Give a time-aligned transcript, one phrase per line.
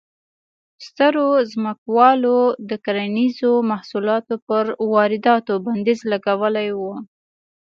[0.85, 2.37] سترو ځمکوالو
[2.69, 6.81] د کرنیزو محصولاتو پر وارداتو بندیز لګولی و.